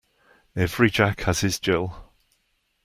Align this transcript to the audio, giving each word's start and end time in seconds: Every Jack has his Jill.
Every 0.55 0.89
Jack 0.89 1.21
has 1.25 1.41
his 1.41 1.59
Jill. 1.59 2.11